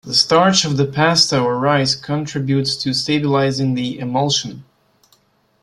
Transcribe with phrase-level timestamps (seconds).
[0.03, 4.63] The starch of the pasta or rice contributes to stabilizing the emulsion.